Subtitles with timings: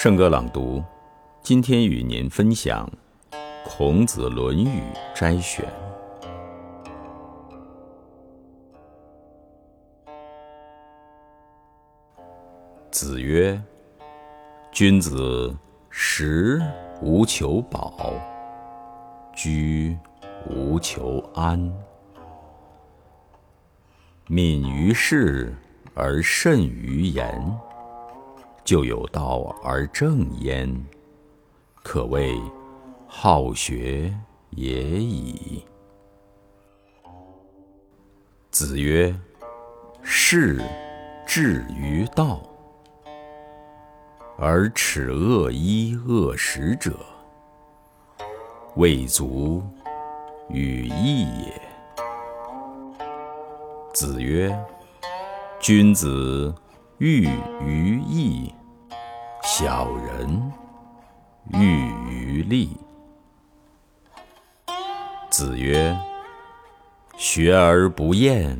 [0.00, 0.80] 圣歌朗读，
[1.42, 2.88] 今天与您分享
[3.64, 4.68] 《孔子论语》
[5.12, 5.66] 摘选。
[12.92, 13.60] 子曰
[14.70, 15.52] ：“君子
[15.90, 16.62] 食
[17.02, 18.12] 无求饱，
[19.34, 19.98] 居
[20.48, 21.58] 无求安，
[24.28, 25.52] 敏于事
[25.92, 27.26] 而慎于言。”
[28.68, 30.70] 就有道而正焉，
[31.82, 32.38] 可谓
[33.06, 34.14] 好学
[34.50, 35.64] 也已。
[38.50, 39.18] 子曰
[40.04, 40.62] ：“士
[41.26, 42.42] 志于道，
[44.36, 46.94] 而耻恶衣恶食者，
[48.76, 49.62] 未足
[50.50, 51.62] 与义也。”
[53.94, 54.54] 子曰
[55.58, 56.54] ：“君子
[56.98, 57.30] 喻
[57.62, 58.52] 于义。”
[59.60, 60.52] 小人
[61.52, 62.76] 喻于利。
[65.30, 65.98] 子曰
[67.18, 68.56] ：“学而不厌，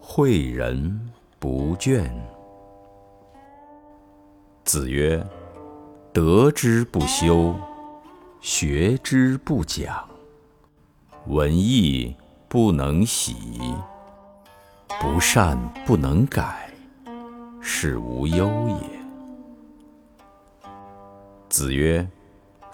[0.00, 2.08] 诲人不倦。”
[4.62, 5.20] 子曰
[6.14, 7.52] ：“得之不修，
[8.40, 10.08] 学之不讲，
[11.26, 13.34] 文艺不能喜，
[15.00, 16.70] 不善不能改，
[17.60, 18.94] 是无忧也。”
[21.54, 22.04] 子曰：“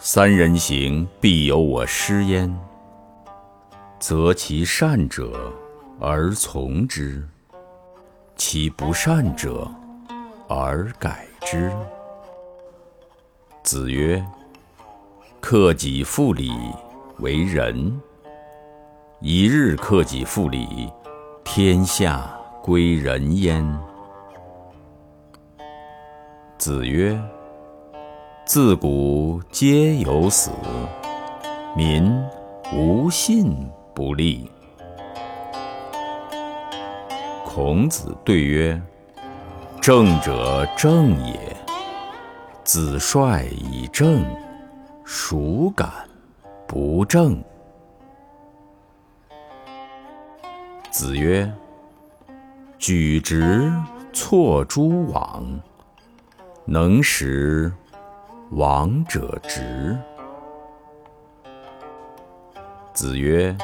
[0.01, 2.51] 三人行，必有我师焉。
[3.99, 5.53] 择其善者
[6.01, 7.23] 而从之，
[8.37, 9.71] 其不善者
[10.49, 11.71] 而改之。”
[13.63, 14.25] 子曰
[15.43, 16.51] ：“克己复礼
[17.19, 18.01] 为仁。
[19.21, 20.91] 一日克己复礼，
[21.45, 23.63] 天下归仁焉。”
[26.57, 27.23] 子曰。
[28.53, 30.51] 自古皆有死，
[31.77, 32.21] 民
[32.75, 33.57] 无信
[33.95, 34.51] 不立。
[37.47, 38.83] 孔子对曰
[39.81, 41.57] ：“正者正也，
[42.65, 44.27] 子帅以正，
[45.05, 45.89] 孰敢
[46.67, 47.41] 不正？”
[50.91, 51.49] 子曰
[52.81, 53.73] ：“举直
[54.13, 55.47] 错诸枉，
[56.65, 57.73] 能使。”
[58.51, 59.97] 王者直。
[62.93, 63.57] 子曰：“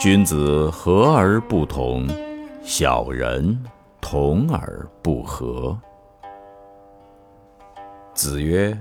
[0.00, 2.08] 君子和而不同，
[2.62, 3.64] 小人
[4.00, 5.76] 同而不和。”
[8.14, 8.78] 子曰：“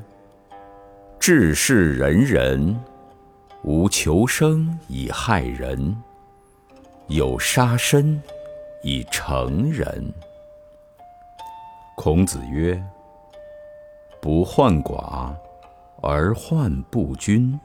[1.20, 2.80] 治世仁人，
[3.64, 6.04] 无求生以害人，
[7.08, 8.22] 有杀身
[8.84, 10.14] 以成仁。”
[11.98, 12.80] 孔子曰。
[14.26, 15.32] 不患寡
[16.02, 17.60] 而患不均，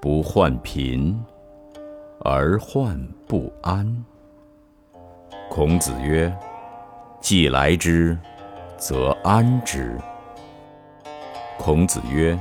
[0.00, 1.22] 不患贫
[2.20, 4.02] 而患不安。
[5.50, 6.34] 孔子曰
[7.20, 8.16] ：“既来之，
[8.78, 10.00] 则安之。”
[11.60, 12.34] 孔子曰：“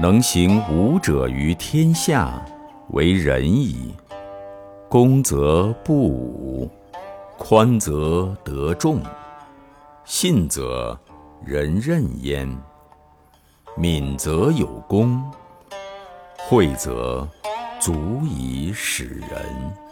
[0.00, 2.42] 能行五者于天下，
[2.88, 3.94] 为仁矣。
[4.88, 6.70] 恭则不武，
[7.36, 9.02] 宽则得众，
[10.06, 10.98] 信则。”
[11.46, 12.48] 人任焉，
[13.76, 15.22] 敏则有功，
[16.38, 17.28] 惠则
[17.78, 19.83] 足以使人。